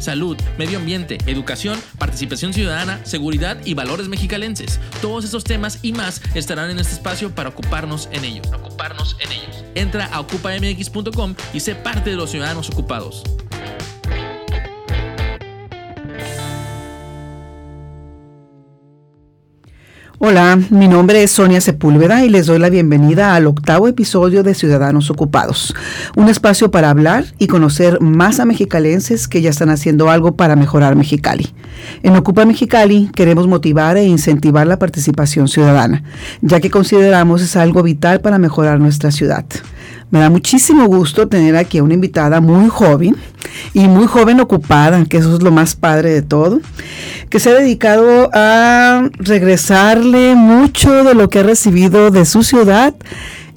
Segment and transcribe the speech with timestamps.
[0.00, 4.80] Salud, medio ambiente, educación, participación ciudadana, seguridad y valores mexicalenses.
[5.02, 8.46] Todos estos temas y más estarán en este espacio para ocuparnos en ellos.
[8.52, 9.64] Ocuparnos en ellos.
[9.74, 13.22] Entra a ocupamx.com y sé parte de los ciudadanos ocupados.
[20.30, 24.54] Hola, mi nombre es Sonia Sepúlveda y les doy la bienvenida al octavo episodio de
[24.54, 25.74] Ciudadanos Ocupados,
[26.14, 30.54] un espacio para hablar y conocer más a mexicalenses que ya están haciendo algo para
[30.54, 31.48] mejorar Mexicali.
[32.04, 36.04] En Ocupa Mexicali queremos motivar e incentivar la participación ciudadana,
[36.42, 39.44] ya que consideramos es algo vital para mejorar nuestra ciudad.
[40.10, 43.16] Me da muchísimo gusto tener aquí a una invitada muy joven
[43.74, 46.60] y muy joven ocupada, que eso es lo más padre de todo,
[47.28, 52.94] que se ha dedicado a regresarle mucho de lo que ha recibido de su ciudad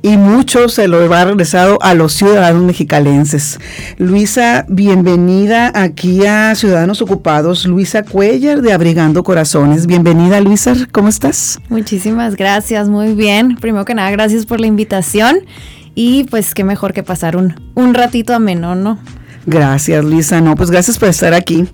[0.04, 3.58] y mucho se lo ha regresado a los ciudadanos mexicalenses.
[3.98, 7.66] Luisa, bienvenida aquí a Ciudadanos Ocupados.
[7.66, 9.88] Luisa Cuellar de Abrigando Corazones.
[9.88, 10.76] Bienvenida, Luisa.
[10.92, 11.59] ¿Cómo estás?
[11.70, 12.90] Muchísimas gracias.
[12.90, 13.56] Muy bien.
[13.56, 15.38] Primero que nada, gracias por la invitación.
[15.95, 18.97] Y pues qué mejor que pasar un, un ratito ameno, ¿no?
[19.45, 20.41] Gracias, Luisa.
[20.41, 21.66] No, pues gracias por estar aquí.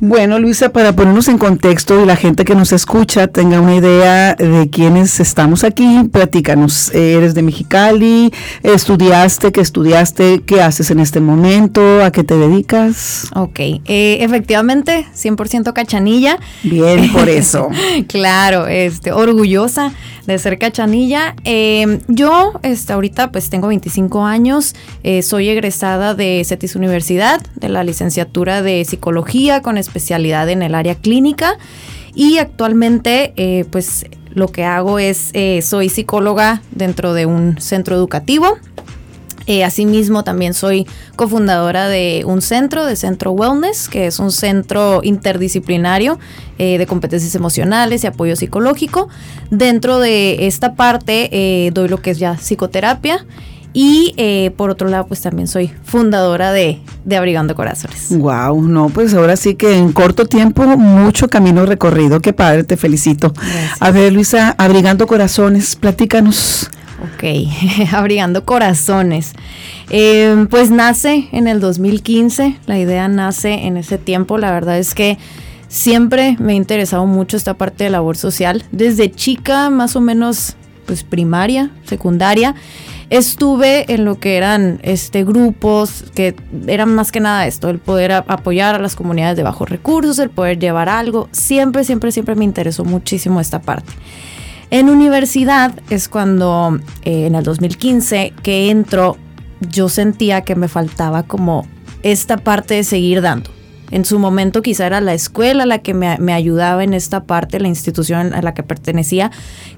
[0.00, 4.34] Bueno, Luisa, para ponernos en contexto y la gente que nos escucha tenga una idea
[4.34, 6.94] de quiénes estamos aquí, platícanos.
[6.94, 8.32] ¿Eres de Mexicali?
[8.62, 9.52] ¿Estudiaste?
[9.52, 10.42] ¿Qué estudiaste?
[10.44, 12.02] ¿Qué haces en este momento?
[12.04, 13.28] ¿A qué te dedicas?
[13.34, 16.38] Ok, eh, efectivamente, 100% cachanilla.
[16.62, 17.68] Bien, por eso.
[18.08, 19.92] claro, este, orgullosa
[20.26, 21.34] de ser cachanilla.
[21.44, 27.68] Eh, yo, este, ahorita, pues tengo 25 años, eh, soy egresada de CETIS Universidad, de
[27.68, 31.58] la licenciatura de Psicología con especialidad en el área clínica.
[32.14, 38.58] Y actualmente, eh, pues lo que hago es, soy psicóloga dentro de un centro educativo.
[39.64, 46.18] asimismo, también soy cofundadora de un centro, de Centro Wellness, que es un centro interdisciplinario
[46.58, 49.08] de competencias emocionales y apoyo psicológico.
[49.50, 53.24] Dentro de esta parte doy lo que es ya psicoterapia
[53.76, 58.06] y eh, por otro lado, pues también soy fundadora de, de, Abrigando Corazones.
[58.16, 62.20] Wow, no, pues ahora sí que en corto tiempo, mucho camino recorrido.
[62.20, 63.34] Qué padre, te felicito.
[63.80, 66.70] A ver, Luisa, Abrigando Corazones, platícanos.
[67.02, 67.24] Ok,
[67.92, 69.32] Abrigando Corazones.
[69.90, 74.38] Eh, pues nace en el 2015, la idea nace en ese tiempo.
[74.38, 75.18] La verdad es que
[75.66, 78.62] siempre me ha interesado mucho esta parte de labor social.
[78.70, 80.54] Desde chica, más o menos,
[80.86, 82.54] pues primaria, secundaria
[83.16, 86.34] estuve en lo que eran este grupos que
[86.66, 90.30] eran más que nada esto, el poder apoyar a las comunidades de bajos recursos, el
[90.30, 91.28] poder llevar algo.
[91.30, 93.92] Siempre, siempre, siempre me interesó muchísimo esta parte.
[94.70, 99.16] En universidad es cuando eh, en el 2015 que entro,
[99.60, 101.66] yo sentía que me faltaba como
[102.02, 103.50] esta parte de seguir dando.
[103.90, 107.68] En su momento quizá era la escuela la que me, ayudaba en esta parte, la
[107.68, 109.30] institución a la que pertenecía,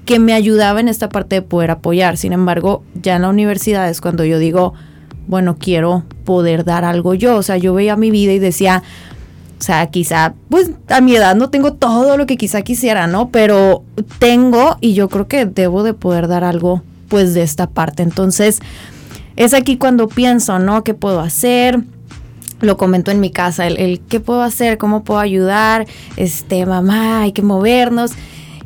[0.05, 2.17] que me ayudaba en esta parte de poder apoyar.
[2.17, 4.73] Sin embargo, ya en la universidad es cuando yo digo,
[5.27, 7.35] bueno, quiero poder dar algo yo.
[7.35, 8.81] O sea, yo veía mi vida y decía,
[9.59, 13.29] o sea, quizá, pues a mi edad no tengo todo lo que quizá quisiera, ¿no?
[13.29, 13.83] Pero
[14.19, 18.03] tengo y yo creo que debo de poder dar algo, pues, de esta parte.
[18.03, 18.59] Entonces,
[19.35, 20.83] es aquí cuando pienso, ¿no?
[20.83, 21.83] ¿Qué puedo hacer?
[22.61, 25.85] Lo comento en mi casa, el, qué puedo hacer, cómo puedo ayudar,
[26.15, 28.11] este, mamá, hay que movernos.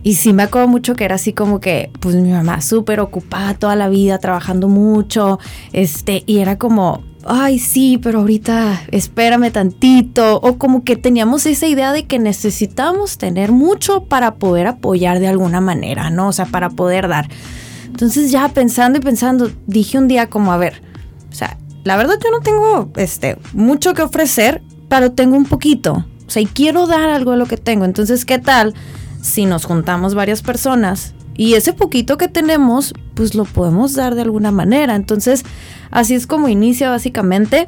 [0.04, 3.54] Y sí me acuerdo mucho que era así como que, pues mi mamá súper ocupada
[3.54, 5.40] toda la vida, trabajando mucho,
[5.74, 11.68] este, y era como, ay, sí, pero ahorita espérame tantito, o como que teníamos esa
[11.68, 16.30] idea de que necesitamos tener mucho para poder apoyar de alguna manera, ¿no?
[16.30, 17.30] O sea, para poder dar.
[17.86, 20.82] Entonces ya pensando y pensando, dije un día como, a ver,
[21.30, 26.06] o sea, la verdad yo no tengo este, mucho que ofrecer, pero tengo un poquito.
[26.28, 27.86] O sea, y quiero dar algo de lo que tengo.
[27.86, 28.74] Entonces, ¿qué tal
[29.22, 34.22] si nos juntamos varias personas y ese poquito que tenemos, pues lo podemos dar de
[34.22, 34.96] alguna manera?
[34.96, 35.44] Entonces,
[35.90, 37.68] así es como inicia básicamente.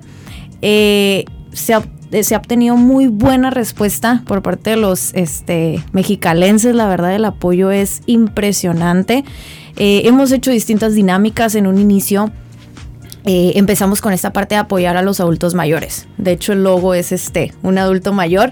[0.62, 1.84] Eh, se, ha,
[2.22, 6.76] se, ha, obtenido muy buena respuesta por parte de los este, mexicalenses.
[6.76, 9.26] La verdad, el apoyo es impresionante.
[9.76, 12.32] Eh, hemos hecho distintas dinámicas en un inicio
[13.26, 16.08] eh, empezamos con esta parte de apoyar a los adultos mayores.
[16.18, 18.52] De hecho, el logo es este, un adulto mayor.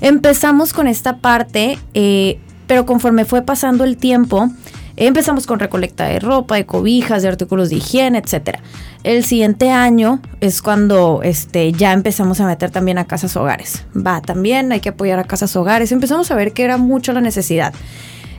[0.00, 4.48] Empezamos con esta parte eh, Pero conforme fue pasando el tiempo,
[4.96, 8.60] empezamos con recolecta de ropa, de cobijas, de artículos de higiene, etcétera.
[9.02, 13.84] El siguiente año es cuando este, ya empezamos a meter también a casas hogares.
[13.96, 15.90] Va, también hay que apoyar a casas hogares.
[15.90, 17.72] Empezamos a ver que era mucho la necesidad.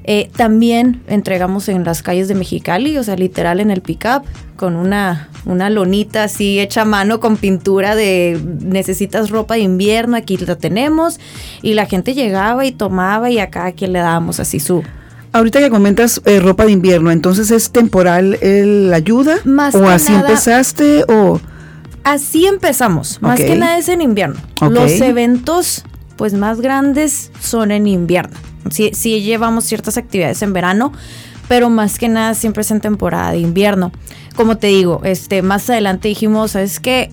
[0.04, 4.24] Eh, también entregamos en las calles de Mexicali, o sea, literal en el pickup,
[4.56, 10.18] con una, una lonita así hecha a mano con pintura de necesitas ropa de invierno,
[10.18, 11.20] aquí la tenemos.
[11.62, 14.84] Y la gente llegaba y tomaba y a cada quien le dábamos así su,
[15.34, 20.12] Ahorita que comentas eh, ropa de invierno, entonces es temporal la ayuda Más o así
[20.12, 21.40] nada- empezaste o
[22.04, 24.40] Así empezamos, más que nada es en invierno.
[24.70, 25.84] Los eventos
[26.16, 28.36] pues más grandes son en invierno.
[28.70, 30.92] Sí, sí llevamos ciertas actividades en verano,
[31.48, 33.92] pero más que nada siempre es en temporada de invierno.
[34.36, 37.12] Como te digo, este más adelante dijimos, ¿sabes qué?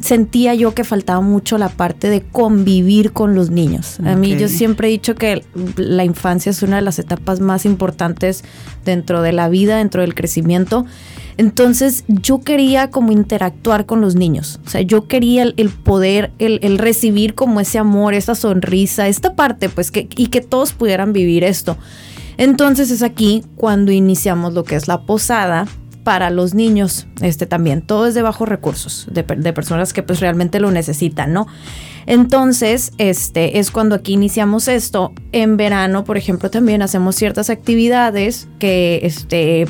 [0.00, 3.98] Sentía yo que faltaba mucho la parte de convivir con los niños.
[4.04, 5.44] A mí yo siempre he dicho que
[5.76, 8.44] la infancia es una de las etapas más importantes
[8.84, 10.86] dentro de la vida, dentro del crecimiento.
[11.36, 14.60] Entonces yo quería como interactuar con los niños.
[14.66, 19.68] O sea, yo quería el, poder, el, recibir como ese amor, esa sonrisa, esta parte,
[19.68, 21.76] pues, que, y que todos pudieran vivir esto.
[22.36, 25.66] Entonces es aquí cuando iniciamos lo que es la posada
[26.02, 30.20] para los niños, este también, todo es de bajos recursos, de, de personas que pues
[30.20, 31.46] realmente lo necesitan, ¿no?
[32.06, 35.12] Entonces, este es cuando aquí iniciamos esto.
[35.32, 39.66] En verano, por ejemplo, también hacemos ciertas actividades que este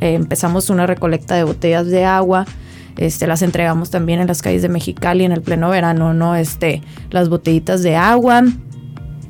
[0.00, 2.46] eh, empezamos una recolecta de botellas de agua.
[2.96, 6.36] Este, las entregamos también en las calles de Mexicali en el pleno verano, ¿no?
[6.36, 8.44] Este, las botellitas de agua.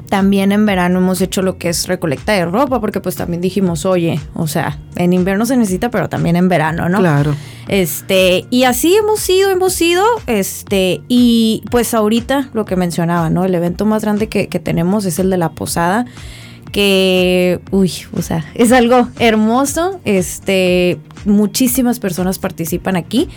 [0.09, 3.87] También en verano hemos hecho lo que es recolecta de ropa, porque pues también dijimos,
[3.87, 6.99] oye, o sea, en invierno se necesita, pero también en verano, ¿no?
[6.99, 7.35] claro.
[7.67, 13.47] Este, y así hemos ido, hemos ido, este, y pues ahorita lo que mencionaba, ¿no?
[13.47, 16.05] El evento más grande que, que tenemos es el de la posada,
[16.75, 23.29] que, uy, o sea, es algo hermoso, este, muchísimas personas participan aquí.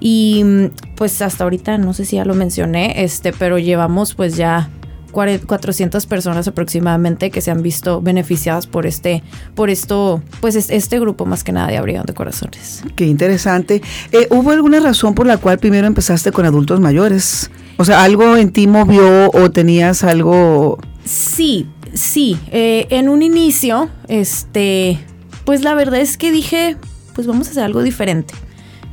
[0.00, 0.64] Y mm,
[0.96, 4.70] pues hasta ahorita, no sé si ya lo mencioné, este, pero llevamos pues ya
[5.12, 9.22] cuare- 400 personas aproximadamente que se han visto beneficiadas por este,
[9.54, 12.82] por esto, pues es- este grupo más que nada de Abrigando Corazones.
[12.96, 13.82] Qué interesante.
[14.10, 17.52] Eh, ¿Hubo alguna razón por la cual primero empezaste con adultos mayores?
[17.76, 20.78] O sea, ¿algo en ti movió o tenías algo...
[21.04, 22.38] Sí, sí.
[22.50, 24.98] eh, en un inicio, este,
[25.44, 26.76] pues la verdad es que dije,
[27.14, 28.34] pues vamos a hacer algo diferente.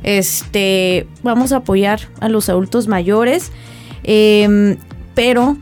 [0.02, 3.50] Este, vamos a apoyar a los adultos mayores,
[4.04, 4.76] em,
[5.14, 5.56] pero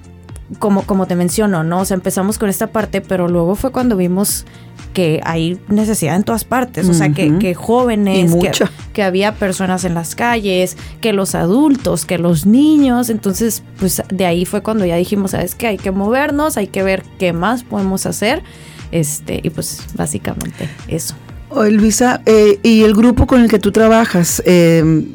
[0.59, 1.81] como, como te menciono, ¿no?
[1.81, 4.45] O sea, empezamos con esta parte, pero luego fue cuando vimos
[4.93, 8.51] que hay necesidad en todas partes, o sea, que, que jóvenes, que,
[8.95, 14.25] que había personas en las calles, que los adultos, que los niños, entonces pues de
[14.25, 17.63] ahí fue cuando ya dijimos, sabes que hay que movernos, hay que ver qué más
[17.63, 18.43] podemos hacer,
[18.91, 21.15] este y pues básicamente eso.
[21.51, 24.43] Oh, Luisa, eh, ¿y el grupo con el que tú trabajas?
[24.47, 25.07] eh,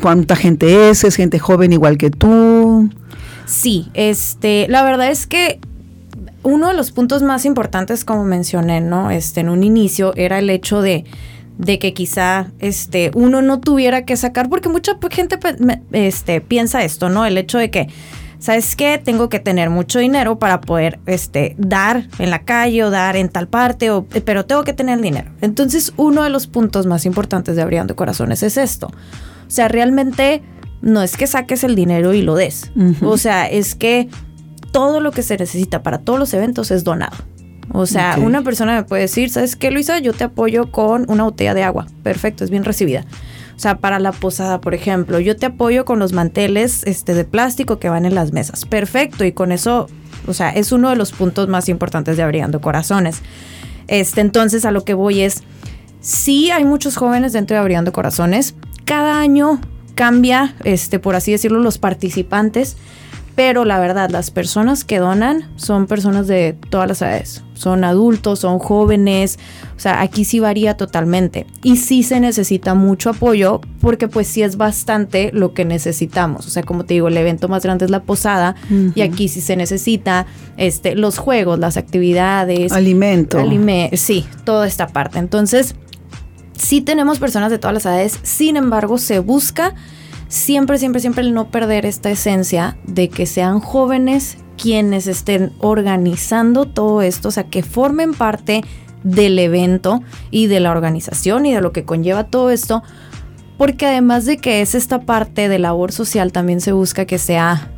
[0.00, 1.04] ¿Cuánta gente es?
[1.04, 2.90] ¿Es gente joven igual que tú?
[3.50, 5.58] Sí, este, la verdad es que
[6.44, 9.10] uno de los puntos más importantes, como mencioné, ¿no?
[9.10, 11.04] Este, en un inicio, era el hecho de,
[11.58, 15.36] de que quizá este, uno no tuviera que sacar, porque mucha gente
[15.90, 17.26] este, piensa esto, ¿no?
[17.26, 17.88] El hecho de que,
[18.38, 19.00] ¿sabes qué?
[19.02, 23.30] Tengo que tener mucho dinero para poder este, dar en la calle o dar en
[23.30, 25.32] tal parte, o, pero tengo que tener dinero.
[25.40, 28.86] Entonces, uno de los puntos más importantes de Abriendo Corazones es esto.
[28.86, 30.40] O sea, realmente
[30.82, 32.70] no es que saques el dinero y lo des.
[33.02, 34.08] O sea, es que
[34.72, 37.16] todo lo que se necesita para todos los eventos es donado.
[37.72, 39.98] O sea, una persona me puede decir, ¿sabes qué, Luisa?
[40.00, 41.86] Yo te apoyo con una botella de agua.
[42.02, 43.04] Perfecto, es bien recibida.
[43.56, 47.24] O sea, para la posada, por ejemplo, yo te apoyo con los manteles este, de
[47.24, 48.64] plástico que van en las mesas.
[48.64, 49.88] Perfecto, y con eso,
[50.26, 53.20] o sea, es uno de los puntos más importantes de Abrigando Corazones.
[53.86, 55.42] Este, entonces, a lo que voy es,
[56.00, 58.54] sí hay muchos jóvenes dentro de Abrigando Corazones.
[58.84, 59.60] Cada año
[59.94, 62.76] cambia, este, por así decirlo, los participantes.
[63.36, 67.42] Pero la verdad, las personas que donan son personas de todas las edades.
[67.54, 69.38] Son adultos, son jóvenes.
[69.76, 71.46] O sea, aquí sí varía totalmente.
[71.62, 76.46] Y sí se necesita mucho apoyo porque pues sí es bastante lo que necesitamos.
[76.48, 78.56] O sea, como te digo, el evento más grande es la posada.
[78.94, 80.26] Y aquí sí se necesita
[80.58, 82.72] este, los juegos, las actividades.
[82.72, 83.38] Alimento.
[83.38, 85.18] Alime- sí, toda esta parte.
[85.18, 85.76] Entonces,
[86.60, 89.74] sí tenemos personas de todas las edades, sin embargo, se busca
[90.28, 96.66] siempre, siempre, siempre el no perder esta esencia de que sean jóvenes quienes estén organizando
[96.66, 98.62] todo esto, o sea, que formen parte
[99.02, 102.82] del evento y de la organización y de lo que conlleva todo esto,
[103.56, 107.70] porque además de que es esta parte de labor social, también se busca que sea,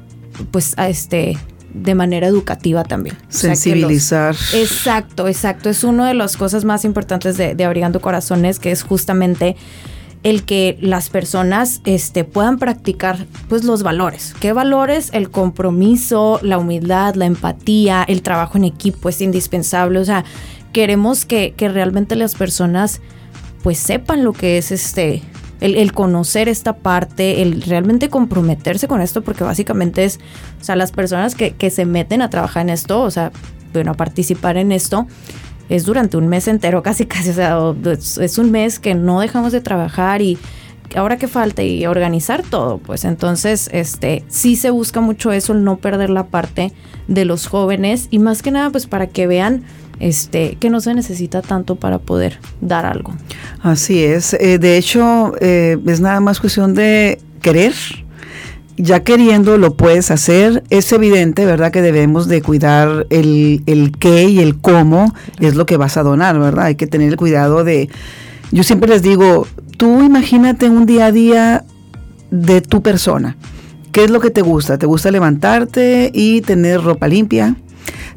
[0.51, 1.39] pues, a este,
[1.75, 3.17] de manera educativa también.
[3.29, 4.35] Sensibilizar.
[4.55, 5.71] exacto, exacto.
[5.71, 9.57] Es una de las cosas más importantes de, de Abrigando Corazones, que es justamente
[10.23, 14.35] el que las personas este, puedan practicar pues los valores.
[14.39, 15.11] ¿Qué valores?
[15.13, 19.99] El compromiso, la humildad, la empatía, el trabajo en equipo es indispensable.
[19.99, 20.25] O sea,
[20.73, 23.01] queremos que, que realmente las personas
[23.63, 25.23] pues sepan lo que es este
[25.63, 30.19] el, conocer esta parte, el realmente comprometerse con esto, porque básicamente es,
[30.61, 33.31] o sea, las personas que, que se meten a trabajar en esto, o sea,
[33.73, 35.07] bueno, a participar en esto,
[35.69, 37.59] es durante un mes entero, casi casi, o sea,
[37.93, 40.39] es un mes que no dejamos de trabajar y
[40.97, 43.05] ahora que falta y organizar todo, pues.
[43.05, 46.73] Entonces este sí se busca mucho eso, el no perder la parte
[47.09, 49.65] de los jóvenes y más que nada pues para que vean
[50.03, 53.15] este, que no se necesita tanto para poder dar algo.
[53.63, 54.35] Así es.
[54.35, 57.73] Eh, de hecho, eh, es nada más cuestión de querer.
[58.77, 60.65] Ya queriendo lo puedes hacer.
[60.71, 61.71] Es evidente, ¿verdad?
[61.71, 66.03] Que debemos de cuidar el, el qué y el cómo es lo que vas a
[66.03, 66.67] donar, ¿verdad?
[66.67, 67.89] Hay que tener el cuidado de...
[68.51, 71.65] Yo siempre les digo, tú imagínate un día a día
[72.33, 73.37] de tu persona.
[73.93, 74.79] ¿Qué es lo que te gusta?
[74.79, 77.55] ¿Te gusta levantarte y tener ropa limpia?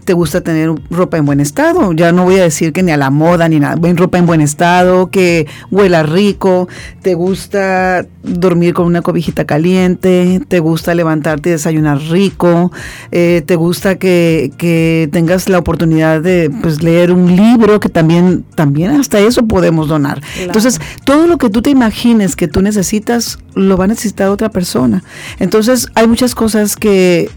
[0.05, 1.91] Te gusta tener ropa en buen estado.
[1.93, 3.75] Ya no voy a decir que ni a la moda ni nada.
[3.95, 6.69] Ropa en buen estado, que huela rico.
[7.01, 10.41] Te gusta dormir con una cobijita caliente.
[10.47, 12.71] Te gusta levantarte y desayunar rico.
[13.11, 18.45] Eh, te gusta que, que, tengas la oportunidad de pues, leer un libro que también,
[18.53, 20.21] también hasta eso podemos donar.
[20.39, 24.49] Entonces, todo lo que tú te imagines que tú necesitas, lo va a necesitar otra
[24.49, 25.03] persona.
[25.39, 27.31] Entonces, hay muchas cosas que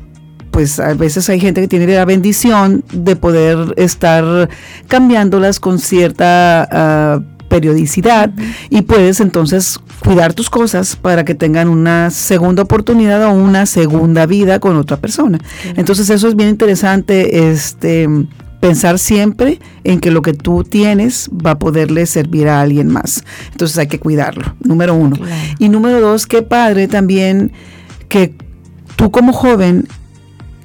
[0.58, 4.50] pues a veces hay gente que tiene la bendición de poder estar
[4.88, 8.32] cambiándolas con cierta ah, periodicidad
[8.68, 14.26] y puedes entonces cuidar tus cosas para que tengan una segunda oportunidad o una segunda
[14.26, 15.38] vida con otra persona.
[15.76, 18.08] Entonces eso es bien interesante, este
[18.58, 23.22] pensar siempre en que lo que tú tienes va a poderle servir a alguien más.
[23.52, 25.14] Entonces hay que cuidarlo, número uno.
[25.60, 27.52] Y número dos, qué padre también
[28.08, 28.34] que
[28.96, 29.86] tú como joven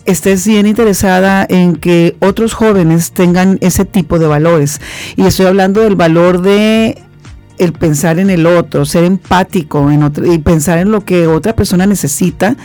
[0.05, 4.81] estés bien interesada en que otros jóvenes tengan ese tipo de valores.
[5.15, 7.01] Y estoy hablando del valor de
[7.57, 11.55] el pensar en el otro, ser empático en otro, y pensar en lo que otra
[11.55, 12.57] persona necesita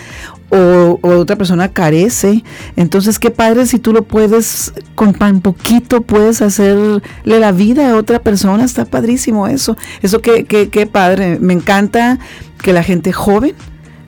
[0.51, 2.43] o, otra persona carece.
[2.77, 7.97] Entonces, qué padre si tú lo puedes, con tan poquito puedes hacerle la vida a
[7.97, 8.65] otra persona.
[8.65, 9.77] Está padrísimo eso.
[10.03, 11.39] Eso qué, qué, qué padre.
[11.41, 12.19] Me encanta
[12.63, 13.55] que la gente joven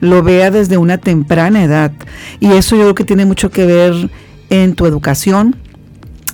[0.01, 1.93] lo vea desde una temprana edad.
[2.39, 4.09] Y eso yo creo que tiene mucho que ver
[4.49, 5.55] en tu educación,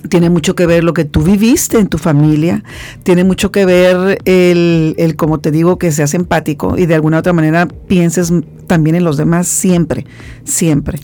[0.08, 2.64] tiene mucho que ver lo que tú viviste en tu familia,
[3.02, 7.18] tiene mucho que ver el, el, como te digo, que seas empático y de alguna
[7.18, 8.32] otra manera pienses
[8.66, 10.06] también en los demás siempre,
[10.44, 10.98] siempre.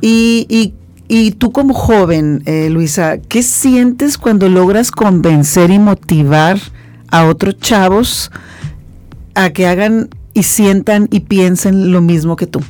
[0.00, 0.74] Y, y,
[1.08, 6.58] y, tú como joven, eh, Luisa, ¿qué sientes cuando logras convencer y motivar
[7.08, 8.30] a otros chavos
[9.34, 12.60] a que hagan y sientan y piensen lo mismo que tú?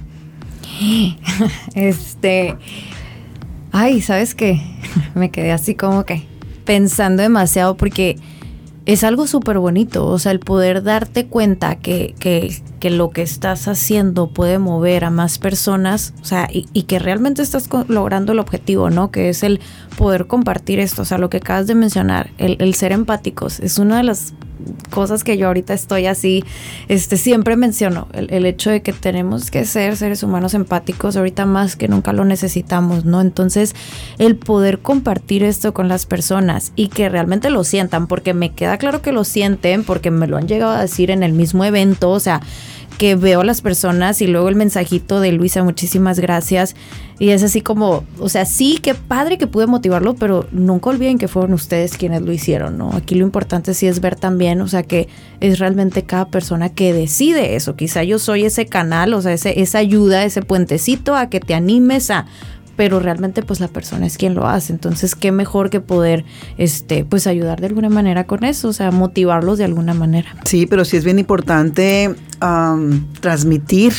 [1.74, 2.56] Este,
[3.72, 4.60] ay, ¿sabes qué?
[5.14, 6.24] Me quedé así como que
[6.64, 8.16] pensando demasiado porque
[8.86, 13.22] es algo súper bonito, o sea, el poder darte cuenta que, que, que, lo que
[13.22, 18.38] estás haciendo puede mover a más personas, o sea, y, que realmente estás logrando el
[18.38, 19.10] objetivo, ¿no?
[19.10, 19.60] Que es el
[19.96, 23.78] poder compartir esto, o sea, lo que acabas de mencionar, el, el ser empáticos, es
[23.78, 24.32] una de las
[24.90, 26.44] cosas que yo ahorita estoy así,
[26.88, 31.76] este, siempre menciono el, hecho de que tenemos que ser seres humanos empáticos, ahorita más
[31.76, 33.20] que nunca lo necesitamos, ¿no?
[33.20, 33.74] Entonces,
[34.18, 38.78] el poder compartir esto con las personas y que realmente lo sientan, porque me queda
[38.78, 42.10] claro que lo sienten, porque me lo han llegado a decir en el mismo evento,
[42.10, 42.40] o sea,
[43.00, 46.76] que veo a las personas y luego el mensajito de Luisa, muchísimas gracias.
[47.18, 51.16] Y es así como, o sea, sí, qué padre que pude motivarlo, pero nunca olviden
[51.16, 52.92] que fueron ustedes quienes lo hicieron, ¿no?
[52.92, 55.08] Aquí lo importante sí es ver también, o sea, que
[55.40, 57.74] es realmente cada persona que decide eso.
[57.74, 61.54] Quizá yo soy ese canal, o sea, ese, esa ayuda, ese puentecito a que te
[61.54, 62.26] animes a
[62.80, 64.72] pero realmente pues la persona es quien lo hace.
[64.72, 66.24] Entonces, qué mejor que poder
[66.56, 70.34] este pues ayudar de alguna manera con eso, o sea, motivarlos de alguna manera.
[70.46, 72.14] Sí, pero sí es bien importante
[73.20, 73.92] transmitir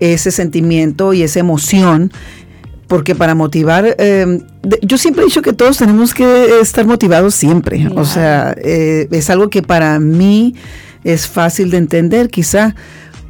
[0.00, 2.10] ese sentimiento y esa emoción
[2.88, 4.40] porque para motivar, em,
[4.82, 9.30] yo siempre he dicho que todos tenemos que estar motivados siempre, o sea, eh, es
[9.30, 10.56] algo que para mí
[11.04, 12.74] es fácil de entender quizá,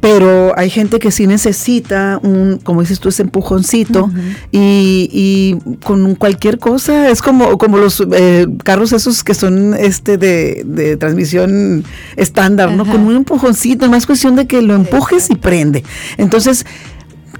[0.03, 4.11] pero hay gente que sí necesita un, como dices tú, ese empujoncito
[4.51, 10.17] y, y, con cualquier cosa, es como, como los eh, carros esos que son este
[10.17, 11.85] de, de transmisión
[12.17, 12.85] estándar, ¿no?
[12.85, 15.85] Con un empujoncito, es más cuestión de que lo empujes y prende.
[16.17, 16.65] Entonces,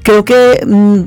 [0.01, 0.65] creo que...
[0.65, 1.01] Mm,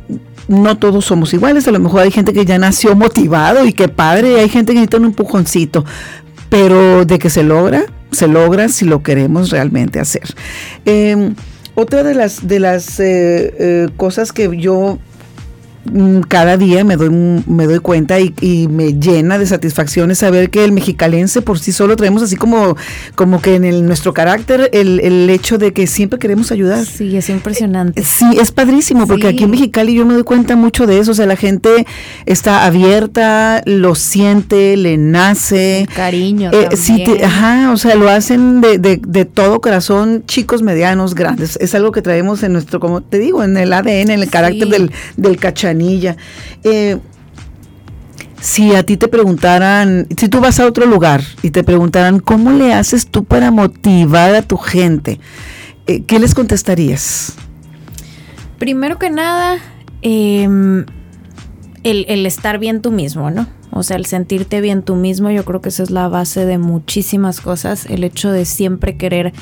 [0.48, 3.88] no todos somos iguales, a lo mejor hay gente que ya nació motivado y que
[3.88, 5.84] padre, hay gente que necesita un empujoncito,
[6.48, 10.34] pero de que se logra, se logra si lo queremos realmente hacer.
[10.84, 11.34] Em,
[11.74, 14.98] otra de las, de las eh, eh, cosas que yo
[16.28, 20.64] cada día me doy, me doy cuenta y, me llena de satisfacción es saber que
[20.64, 22.76] el mexicalense por sí solo traemos así como,
[23.14, 26.84] como que en el, nuestro carácter el, el hecho de que siempre queremos ayudar.
[26.84, 28.02] Sí, es impresionante.
[28.02, 31.14] Sí, es padrísimo, porque aquí en Mexicali yo me doy cuenta mucho de eso, o
[31.14, 31.86] sea, la gente
[32.26, 35.86] está abierta, lo siente, le nace.
[35.94, 36.50] Cariño.
[36.52, 41.56] Eh, sí, ajá, o sea, lo hacen de, de, de todo corazón, chicos, medianos, grandes.
[41.60, 44.68] Es algo que traemos en nuestro, como te digo, en el ADN, en el carácter
[44.68, 45.36] del, del
[46.64, 46.98] eh,
[48.40, 52.52] si a ti te preguntaran, si tú vas a otro lugar y te preguntaran, ¿cómo
[52.52, 55.18] le haces tú para motivar a tu gente?
[55.86, 57.34] Eh, ¿Qué les contestarías?
[58.58, 59.58] Primero que nada,
[60.02, 60.86] em,
[61.82, 63.46] el, el, estar bien tú mismo, ¿no?
[63.72, 66.58] O sea, el sentirte bien tú mismo, yo creo que esa es la base de
[66.58, 67.86] muchísimas cosas.
[67.86, 69.32] El hecho de siempre querer,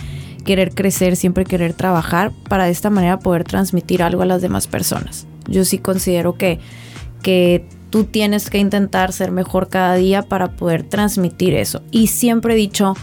[0.45, 4.67] querer crecer, siempre querer trabajar para de esta manera poder transmitir algo a las demás
[4.67, 5.27] personas.
[5.49, 6.59] Yo sí considero que,
[7.23, 11.83] que tú tienes que intentar ser mejor cada día para poder transmitir eso.
[11.91, 12.95] Y siempre he dicho,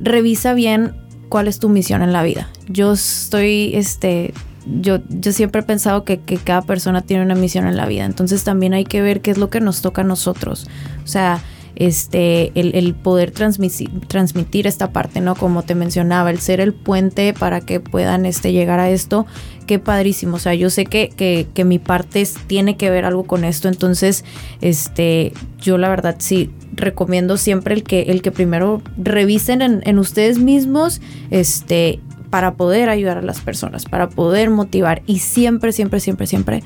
[0.00, 0.96] revisa bien
[1.28, 2.48] cuál es tu misión en la vida.
[2.68, 4.34] Yo estoy, este,
[4.66, 8.04] yo, yo siempre he pensado que, que, cada persona tiene una misión en la vida.
[8.04, 10.66] Entonces también hay que ver qué es lo que nos toca a nosotros.
[11.04, 11.42] O sea,
[11.76, 15.34] este, el, poder transmitir, esta parte, ¿no?
[15.34, 19.26] Como te mencionaba, el ser el puente para que puedan este, llegar a esto,
[19.66, 20.36] qué padrísimo.
[20.36, 21.08] O sea, yo sé que,
[21.52, 24.24] que, mi parte tiene que ver algo con esto, entonces,
[24.60, 29.98] este, yo la verdad sí recomiendo siempre el que, el que primero revisen en, en
[29.98, 31.00] ustedes mismos,
[31.30, 32.00] este,
[32.30, 36.62] para poder ayudar a las personas, para poder motivar y siempre, siempre, siempre, siempre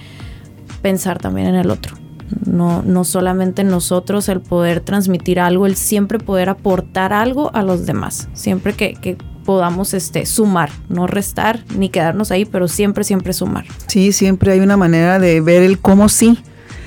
[0.83, 2.08] pensar también en el otro
[2.45, 7.87] no, no solamente nosotros el poder transmitir algo, el siempre poder aportar algo a los
[7.87, 13.65] demás, siempre que, podamos este, sumar, no restar ni quedarnos ahí, pero siempre, siempre sumar.
[13.87, 16.39] Sí, siempre hay una manera de ver el cómo sí.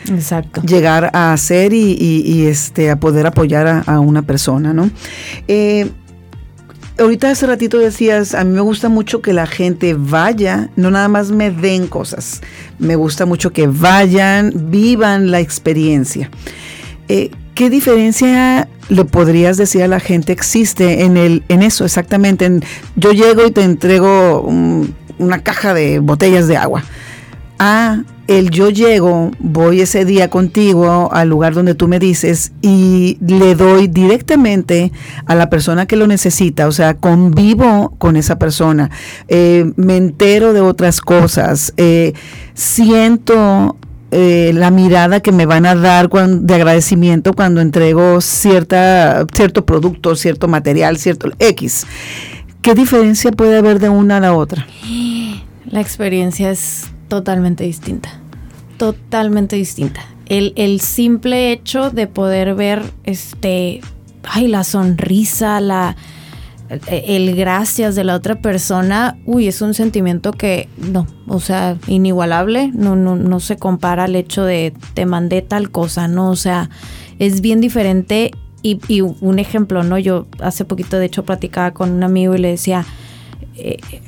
[0.07, 0.61] Exacto.
[0.61, 4.91] Llegar a hacer y, este, a poder apoyar a, a una persona, ¿no?
[5.47, 5.89] Eh,
[6.97, 11.07] ahorita hace ratito decías, a mí me gusta mucho que la gente vaya, no nada
[11.07, 12.41] más me den cosas,
[12.79, 16.29] me gusta mucho que vayan, vivan la experiencia.
[17.07, 22.45] Eh, ¿Qué diferencia le podrías decir a la gente existe en, el, en eso exactamente?
[22.45, 22.63] En,
[22.95, 24.41] yo llego y te entrego
[25.17, 26.83] una caja de botellas de agua.
[27.59, 33.17] Ah, el yo llego, voy ese día contigo al lugar donde tú me dices y
[33.21, 34.91] le doy directamente
[35.25, 38.89] a la persona que lo necesita, o sea, convivo con esa persona,
[39.27, 42.13] eh, me entero de otras cosas, eh,
[42.53, 43.75] siento
[44.11, 50.15] eh, la mirada que me van a dar de agradecimiento cuando entrego cierta, cierto producto,
[50.15, 51.85] cierto material, cierto X.
[52.61, 54.67] ¿Qué diferencia puede haber de una a la otra?
[55.65, 58.21] La experiencia es totalmente distinta
[58.81, 60.01] totalmente distinta.
[60.25, 63.79] El, simple hecho de poder ver este,
[64.23, 65.95] ay, la sonrisa, la,
[66.87, 72.71] el gracias de la otra persona, uy, es un sentimiento que no, o sea, inigualable,
[72.73, 76.31] no, no, no se compara al hecho de te mandé tal cosa, ¿no?
[76.31, 76.71] O sea,
[77.19, 78.31] es bien diferente
[78.63, 79.99] y, y un ejemplo, ¿no?
[79.99, 82.83] Yo hace poquito, de hecho, platicaba con un amigo y le decía,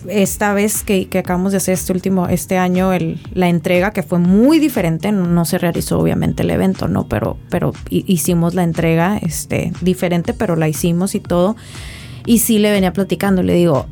[0.07, 2.91] esta vez que, acabamos de hacer este último, este año,
[3.33, 7.07] la entrega, que fue muy diferente, no, se realizó obviamente el evento, ¿no?
[7.07, 11.55] Pero, pero hicimos la entrega, este, diferente, pero la hicimos y todo.
[12.25, 13.85] Y sí le venía platicando, le digo,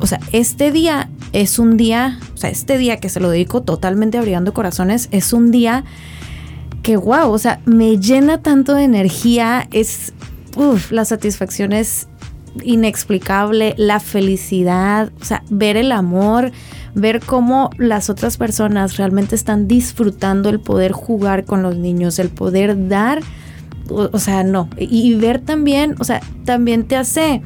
[0.00, 3.62] o sea, este día es un día, o sea, este día que se lo dedico
[3.62, 5.84] totalmente abrigando corazones, es un día
[6.82, 10.12] que, wow, o sea, me llena tanto de energía, es,
[10.56, 11.72] uff, la satisfacción
[12.62, 16.52] inexplicable, la felicidad, o sea, ver el amor,
[16.94, 22.28] ver cómo las otras personas realmente están disfrutando el poder jugar con los niños, el
[22.28, 23.20] poder dar,
[23.88, 27.42] o, sea, no, y, ver también, o sea, también te hace,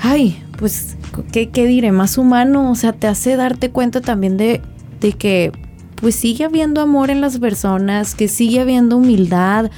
[0.00, 0.96] ay, pues,
[1.32, 1.92] ¿qué, ¿qué, diré?
[1.92, 4.60] Más humano, o sea, te hace darte cuenta también de,
[5.00, 5.52] de que,
[5.96, 9.70] pues sigue habiendo amor en las personas, que sigue habiendo humildad,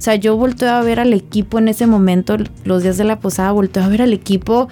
[0.00, 3.20] o sea, yo volteo a ver al equipo en ese momento, los días de la
[3.20, 4.66] posada, volteo a ver al equipo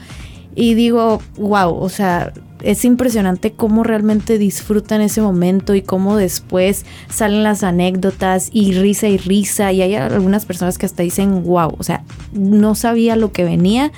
[0.55, 6.87] y digo, wow, o sea, es impresionante cómo realmente disfrutan ese momento y cómo después
[7.11, 11.75] salen las anécdotas y risa y risa y hay algunas personas que hasta dicen, wow,
[11.77, 13.93] o sea, no sabía lo que venía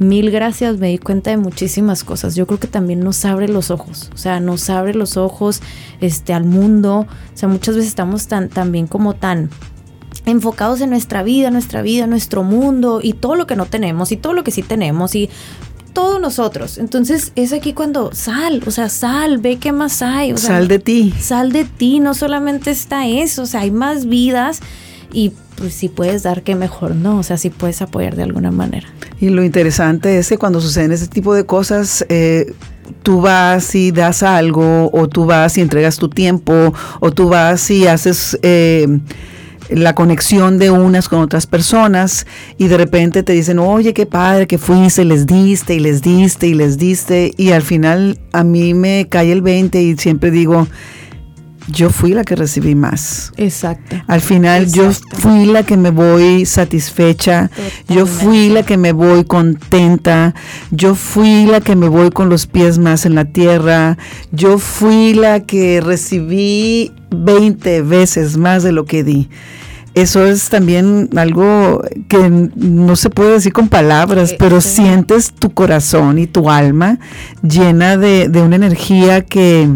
[0.00, 2.34] mil gracias, me di cuenta de muchísimas cosas.
[2.34, 5.60] Yo creo que también nos abre los ojos, o sea, nos abre los ojos
[6.00, 7.00] este, al mundo.
[7.00, 9.50] O sea, muchas veces estamos tan, también como tan
[10.26, 14.16] enfocados en nuestra vida, nuestra vida, nuestro mundo y todo lo que no tenemos y
[14.16, 15.30] todo lo que sí tenemos y
[15.92, 16.78] todos nosotros.
[16.78, 20.36] Entonces es aquí cuando sal, o sea, sal, ve qué más hay.
[20.36, 21.14] sal de ti.
[21.18, 24.60] Sal de ti, no solamente está eso, o sea, hay más vidas
[25.12, 27.18] y pues si puedes dar, qué mejor, ¿no?
[27.18, 28.88] O sea, si puedes apoyar de alguna manera.
[29.20, 32.54] Y lo interesante es que cuando suceden ese tipo de cosas, eh,
[33.02, 37.70] tú vas y das algo, o tú vas y entregas tu tiempo, o tú vas
[37.70, 38.38] y haces...
[38.42, 39.00] Eh,
[39.70, 42.26] la conexión de unas con otras personas
[42.58, 46.46] y de repente te dicen, oye, qué padre que fuiste, les diste y les diste
[46.48, 50.66] y les diste y al final a mí me cae el 20 y siempre digo,
[51.70, 53.32] yo fui la que recibí más.
[53.36, 53.96] Exacto.
[54.06, 57.50] Al final yo fui la que me voy satisfecha,
[57.88, 60.34] yo fui la que me voy contenta,
[60.70, 63.98] yo fui la que me voy con los pies más en la tierra,
[64.32, 69.28] yo fui la que recibí 20 veces más de lo que di.
[69.94, 76.18] Eso es también algo que no se puede decir con palabras, pero sientes tu corazón
[76.18, 77.00] y tu alma
[77.42, 79.68] llena de, de una energía que,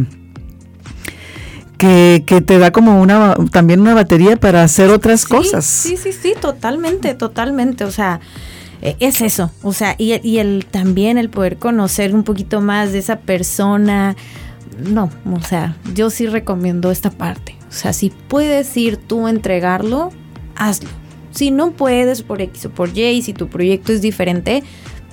[2.27, 5.65] que, te da como una también una batería para hacer otras cosas.
[5.65, 7.85] Sí, sí, sí, totalmente, totalmente.
[7.85, 8.21] O sea,
[8.83, 9.51] e, es eso.
[9.63, 14.17] O sea, y, y, el también el poder conocer un poquito más de esa persona.
[14.79, 17.57] No, o sea, yo sí recomiendo esta parte.
[17.69, 20.11] O sea, si puedes ir tú a entregarlo,
[20.57, 20.91] hazlo.
[21.33, 24.63] Si no puedes por X o por Y, si tu proyecto es diferente,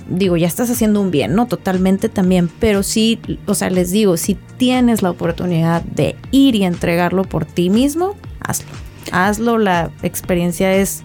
[0.08, 1.46] digo, ya estás haciendo un bien, ¿no?
[1.46, 6.64] Totalmente también, pero sí, o sea, les digo, si tienes la oportunidad de ir y
[6.64, 8.70] entregarlo por ti mismo, hazlo.
[9.10, 11.02] Hazlo, la experiencia es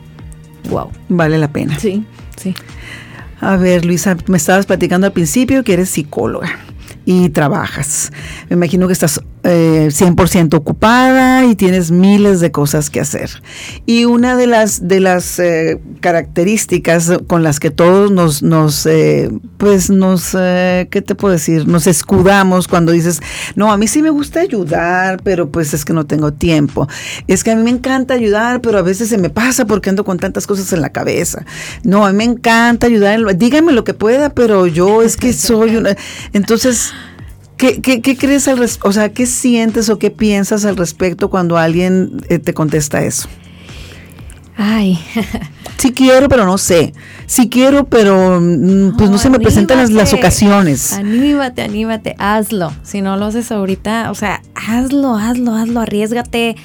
[0.70, 0.90] wow.
[1.10, 1.80] Vale la pena.
[1.80, 2.04] Sí,
[2.38, 2.54] sí.
[3.40, 6.50] A ver, Luisa, me estabas platicando al principio que eres psicóloga
[7.06, 8.12] y trabajas.
[8.50, 13.30] Me imagino que estás 100% eh, ocupada y tienes miles de cosas que hacer.
[13.86, 19.32] Y una de las, de las eh, características con las que todos nos, nos eh,
[19.58, 21.68] pues nos, ¿qué te puedo decir?
[21.68, 23.22] Nos escudamos cuando dices,
[23.56, 26.88] no, a mí sí me gusta ayudar, pero pues es que no tengo tiempo.
[27.28, 30.04] Es que a mí me encanta ayudar, pero a veces se me pasa porque ando
[30.04, 31.46] con tantas cosas en la cabeza.
[31.84, 35.76] No, a mí me encanta ayudar, dígame lo que pueda, pero yo es que soy
[35.78, 35.96] una...
[36.34, 36.94] Entonces,
[37.58, 42.22] ¿Qué, qué, crees al O sea, ¿qué sientes o qué piensas al respecto cuando alguien
[42.30, 43.28] eh, te contesta eso?
[44.56, 45.00] Ay.
[45.78, 46.94] sí quiero, pero no sé.
[47.26, 50.94] Sí quiero, pero mm, pues no, se me presentan las, las, ocasiones.
[50.94, 52.72] Anímate, anímate, hazlo.
[52.84, 56.56] Si no lo haces ahorita, o sea, hazlo, hazlo, hazlo, arriesgate.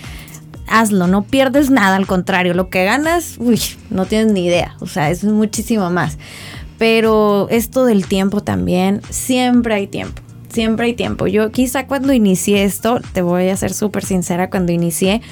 [0.69, 4.87] Hazlo, no pierdes nada, al contrario, lo que ganas, uy, no tienes ni idea, o
[4.87, 6.17] sea, es muchísimo más.
[6.79, 10.23] Pero esto del tiempo también, siempre hay tiempo
[10.53, 11.27] siempre hay tiempo.
[11.27, 15.23] Yo quizá cuando inicié esto, te voy a ser súper sincera, cuando inicié,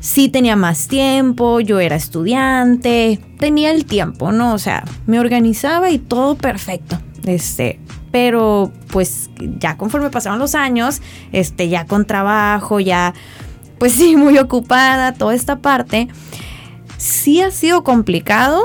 [0.00, 4.54] sí tenía más tiempo, yo era estudiante, tenía el tiempo, ¿no?
[4.54, 6.98] O sea, me organizaba y todo perfecto.
[7.24, 7.78] Este,
[8.10, 13.14] pero pues ya conforme pasaron los años, este, ya con trabajo, ya,
[13.78, 16.08] pues sí, muy ocupada, toda esta parte,
[16.96, 18.64] sí ha sido complicado,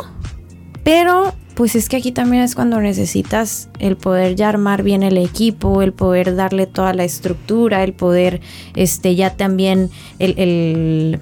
[0.84, 5.18] pero pues es que aquí también es cuando necesitas el poder ya armar bien el
[5.18, 8.42] equipo, el poder darle toda la estructura, el poder
[8.76, 9.89] este ya también
[10.20, 11.20] el,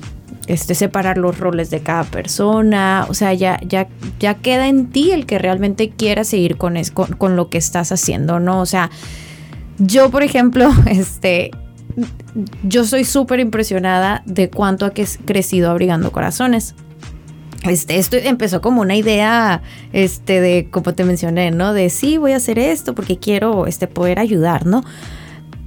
[0.47, 3.87] este, separar los roles de cada persona, o sea, ya, ya,
[4.19, 7.91] ya queda en ti el que realmente quiera seguir con, con, con lo que estás
[7.91, 8.61] haciendo, ¿no?
[8.61, 8.89] O sea,
[9.77, 11.51] yo, por ejemplo, este,
[12.63, 16.75] yo soy súper impresionada de cuánto ha crecido Abrigando Corazones.
[17.63, 19.61] Este, esto empezó como una idea,
[19.93, 21.73] este, de, como te mencioné, ¿no?
[21.73, 24.83] De sí, voy a hacer esto porque quiero, este, poder ayudar, ¿no?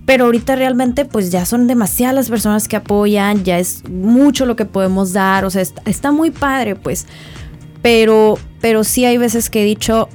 [0.04, 4.56] Pero ahorita realmente, pues ya son demasiadas las personas que apoyan, ya es mucho lo
[4.56, 7.06] que podemos dar, o sea, está, muy padre, pues.
[7.80, 10.08] Pero, pero sí hay veces que he dicho,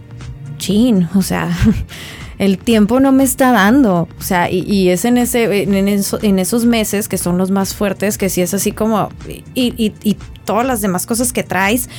[0.58, 1.50] chin, o sea,
[2.40, 4.08] el tiempo no me está dando.
[4.18, 8.30] O sea, y, es en, ese, en, esos meses que son los más fuertes, que
[8.30, 9.10] sí es así como.
[9.54, 11.90] Y, y, todas las demás cosas que traes.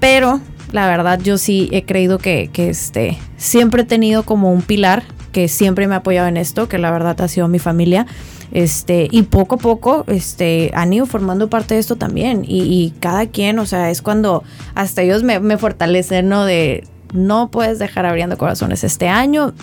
[0.00, 0.40] Pero
[0.72, 5.48] la verdad, yo sí he creído que, este, siempre he tenido como un pilar que
[5.48, 8.06] siempre me ha apoyado en esto, que la verdad ha sido mi familia.
[8.50, 12.44] Este, y poco a poco, este, han ido formando parte de esto también.
[12.44, 14.42] Y, cada quien, o sea, es cuando
[14.74, 16.44] hasta ellos me, me fortalecen, ¿no?
[16.44, 19.54] De no puedes dejar abriendo corazones este año.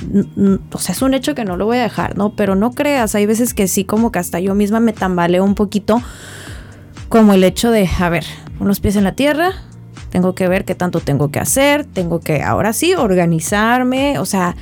[0.72, 2.36] O sea, es un hecho que no lo voy a dejar, ¿no?
[2.36, 5.56] Pero no creas, hay veces que sí, como que hasta yo misma me tambaleo un
[5.56, 6.02] poquito,
[7.10, 8.26] como el hecho de, a ver,
[8.60, 9.52] unos pies en la tierra,
[10.10, 14.56] tengo que ver qué tanto tengo que hacer, tengo que ahora sí organizarme, o sea,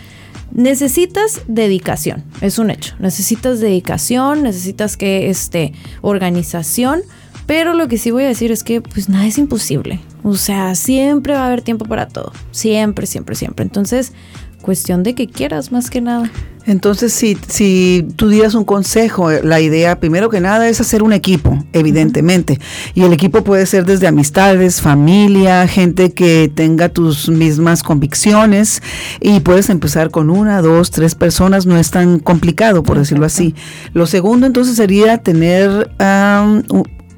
[0.51, 2.95] necesitas dedicación, es un hecho.
[2.99, 7.01] Necesitas dedicación, necesitas que este organización,
[7.45, 9.99] pero lo que sí voy a decir es que pues nada es imposible.
[10.23, 13.63] O sea, siempre va a haber tiempo para todo, siempre, siempre, siempre.
[13.63, 14.13] Entonces,
[14.61, 16.31] cuestión de que quieras más que nada.
[16.65, 21.11] Entonces, si, si tú dieras un consejo, la idea primero que nada es hacer un
[21.11, 22.57] equipo, evidentemente.
[22.93, 28.81] Y el equipo puede ser desde amistades, familia, gente que tenga tus mismas convicciones
[29.19, 33.53] y puedes empezar con una, dos, tres personas, no es tan complicado, por decirlo así.
[33.93, 35.91] Lo segundo entonces sería tener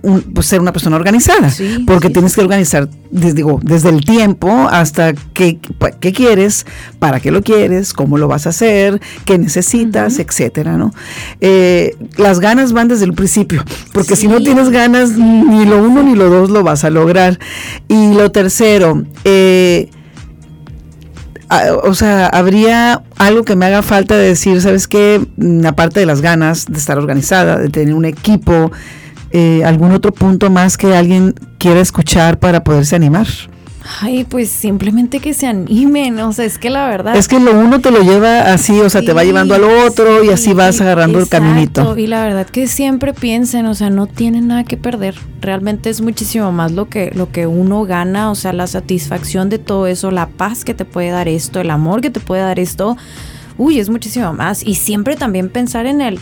[0.06, 1.52] un pues, ser una persona organizada,
[1.86, 5.60] porque tienes que organizar desde, digo, desde el tiempo hasta qué,
[6.00, 6.66] qué, quieres,
[7.00, 10.94] para qué lo quieres, cómo lo vas a hacer, qué necesitas, etcétera, ¿no?
[11.42, 13.64] Eh, las ganas van desde el principio,
[13.94, 17.40] porque si no tienes ganas, ni lo uno ni lo dos lo vas a lograr.
[17.88, 19.90] Y lo tercero, eh,
[21.84, 25.26] o sea, habría algo que me haga falta de decir, ¿sabes qué?
[25.38, 28.72] Mm, aparte de las ganas de estar organizada, de tener un equipo,
[29.38, 33.28] eh, algún otro punto más que alguien quiera escuchar para poderse animar.
[34.00, 37.18] Ay, pues simplemente que se animen, o sea, es que la verdad.
[37.18, 40.24] Es que lo uno te lo lleva así, o sea, te va llevando al otro
[40.24, 41.98] y así vas agarrando el caminito.
[41.98, 45.16] Y la verdad que siempre piensen, o sea, no tienen nada que perder.
[45.42, 49.60] Realmente es muchísimo más lo que, lo que uno gana, o sea, la satisfacción de
[49.60, 52.58] todo eso, la paz que te puede dar esto, el amor que te puede dar
[52.58, 52.96] esto.
[53.58, 54.66] Uy, es muchísimo más.
[54.66, 56.20] Y siempre también pensar en el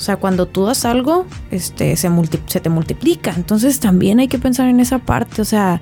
[0.00, 2.08] o sea, cuando tú das algo, este, se,
[2.46, 3.34] se te multiplica.
[3.36, 5.42] Entonces también hay que pensar en esa parte.
[5.42, 5.78] O sea,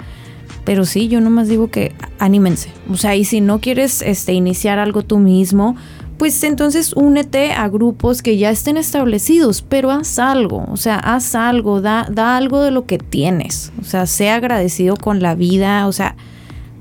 [0.64, 2.72] pero sí, yo nomás digo que anímense.
[2.90, 5.76] O sea, y si no quieres este, iniciar algo tú mismo,
[6.18, 11.36] pues entonces únete a grupos que ya estén establecidos, pero haz algo, o sea, haz
[11.36, 15.86] algo, da, da algo de lo que tienes, o sea, sea agradecido con la vida,
[15.86, 16.16] o sea,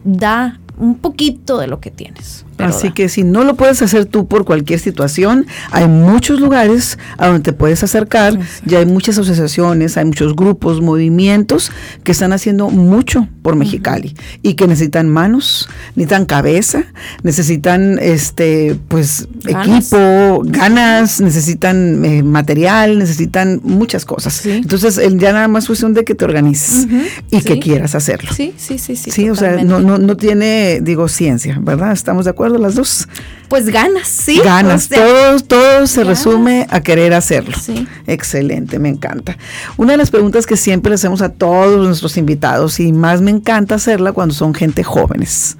[0.03, 2.46] da un poquito de lo que tienes.
[2.57, 7.27] Así que si no lo puedes hacer tú por cualquier situación, hay muchos lugares a
[7.27, 11.71] donde te puedes acercar, ya hay muchas asociaciones, hay muchos grupos, movimientos
[12.03, 16.83] que están haciendo mucho por Mexicali y que necesitan manos, necesitan cabeza,
[17.23, 24.45] necesitan este pues equipo, ganas, necesitan eh, material, necesitan muchas cosas.
[24.45, 26.87] Entonces, ya nada más cuestión de que te organices
[27.29, 28.31] y que quieras hacerlo.
[28.33, 29.11] Sí, sí, sí, sí.
[29.11, 31.91] Sí, o sea, no, no, no tiene, digo, ciencia, ¿verdad?
[31.91, 33.07] Estamos de acuerdo las dos?
[33.49, 34.41] Pues ganas, sí.
[34.43, 37.55] Ganas, todo, todo se resume a querer hacerlo.
[37.59, 37.87] Sí.
[38.05, 39.37] Excelente, me encanta.
[39.77, 43.31] Una de las preguntas que siempre le hacemos a todos nuestros invitados y más me
[43.31, 45.57] encanta hacerla cuando son gente jóvenes.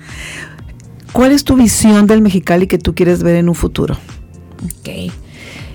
[1.13, 3.97] ¿Cuál es tu visión del Mexicali que tú quieres ver en un futuro?
[4.63, 5.11] Ok.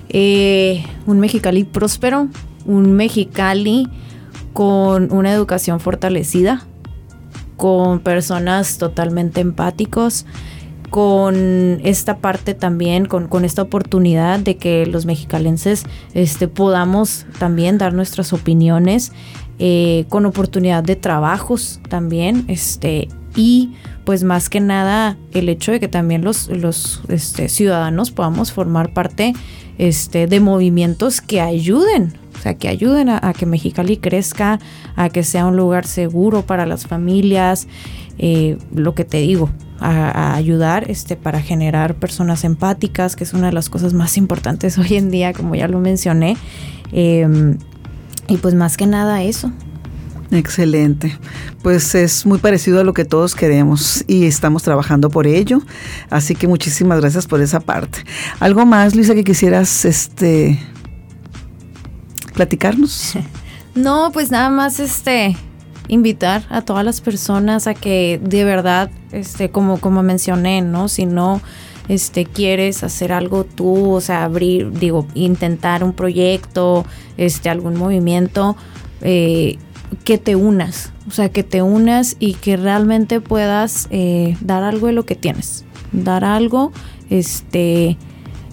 [0.09, 2.27] Eh, un Mexicali próspero,
[2.65, 3.89] un Mexicali
[4.53, 6.65] con una educación fortalecida,
[7.57, 10.25] con personas totalmente empáticos,
[10.93, 17.95] con esta parte también, con, esta oportunidad de que los mexicalenses este, podamos también dar
[17.95, 19.11] nuestras opiniones,
[19.57, 23.73] eh, con oportunidad de trabajos también, este, y
[24.05, 28.93] pues más que nada el hecho de que también los, los este, ciudadanos podamos formar
[28.93, 29.33] parte
[29.79, 34.59] este, de movimientos que ayuden o sea, que ayuden a, que Mexicali crezca,
[34.95, 37.67] a que sea un lugar seguro para las familias,
[38.17, 39.49] eh, lo que te digo,
[39.79, 44.77] a, ayudar este, para generar personas empáticas, que es una de las cosas más importantes
[44.79, 46.37] hoy en día, como ya lo mencioné.
[46.91, 47.57] Em,
[48.27, 49.51] y pues más que nada eso.
[50.31, 51.17] Excelente.
[51.61, 55.61] Pues es muy parecido a lo que todos queremos y estamos trabajando por ello.
[56.09, 57.99] Así que muchísimas gracias por esa parte.
[58.39, 60.59] ¿Algo más, Luisa, que quisieras este
[62.33, 63.13] platicarnos?
[63.75, 65.35] No, pues nada más este
[65.87, 70.87] invitar a todas las personas a que de verdad, este, como, como mencioné, ¿no?
[70.87, 71.41] Si no
[71.89, 76.85] este, quieres hacer algo tú, o sea, abrir, digo, intentar un proyecto,
[77.17, 78.55] este, algún movimiento,
[79.01, 79.57] eh,
[80.03, 84.87] que te unas, o sea, que te unas y que realmente puedas eh, dar algo
[84.87, 86.71] de lo que tienes, dar algo,
[87.09, 87.97] este,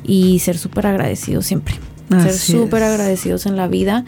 [0.04, 1.76] y ser súper agradecidos siempre.
[2.10, 4.04] ser súper agradecidos en la vida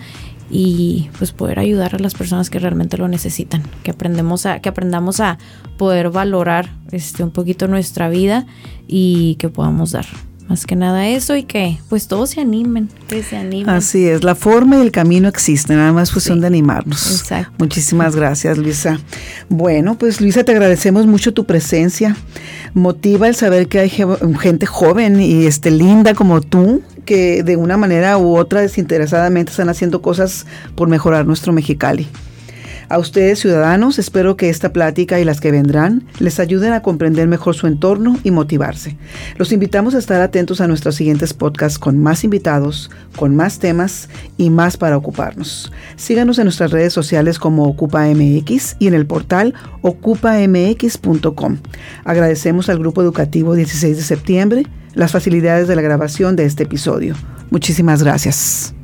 [0.54, 4.68] y pues poder ayudar a las personas que realmente lo necesitan, que aprendemos a que
[4.68, 5.38] aprendamos a
[5.78, 8.46] poder valorar este un poquito nuestra vida
[8.86, 10.04] y que podamos dar
[10.48, 13.70] más que nada eso y que pues todos se animen, que se animen.
[13.70, 17.10] Así es, la forma y el camino existen, nada más cuestión de animarnos.
[17.10, 17.54] Exacto.
[17.58, 19.00] Muchísimas gracias, Luisa.
[19.48, 22.14] Bueno, pues Luisa, te agradecemos mucho tu presencia.
[22.74, 23.90] Motiva el saber que hay
[24.40, 29.68] gente joven y este linda como tú que de una manera u otra desinteresadamente están
[29.68, 32.08] haciendo cosas por mejorar nuestro Mexicali.
[32.92, 37.26] A ustedes, ciudadanos, espero que esta plática y las que vendrán les ayuden a comprender
[37.26, 38.98] mejor su entorno y motivarse.
[39.38, 44.10] Los invitamos a estar atentos a nuestros siguientes podcasts con más invitados, con más temas
[44.36, 45.72] y más para ocuparnos.
[45.96, 51.56] Síganos en nuestras redes sociales como OcupaMX y en el portal ocupamx.com.
[52.04, 57.14] Agradecemos al Grupo Educativo 16 de septiembre las facilidades de la grabación de este episodio.
[57.50, 58.74] Muchísimas gracias.